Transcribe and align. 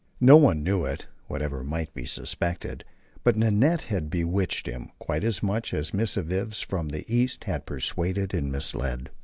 No 0.19 0.35
one 0.35 0.63
knew 0.63 0.83
it, 0.83 1.05
whatever 1.27 1.63
might 1.63 1.93
be 1.93 2.07
suspected, 2.07 2.83
but 3.23 3.37
Nanette 3.37 3.83
had 3.83 4.09
bewitched 4.09 4.65
him 4.65 4.89
quite 4.97 5.23
as 5.23 5.43
much 5.43 5.75
as 5.75 5.93
missives 5.93 6.59
from 6.61 6.89
the 6.89 7.05
East 7.07 7.43
had 7.43 7.67
persuaded 7.67 8.33
and 8.33 8.51
misled. 8.51 9.11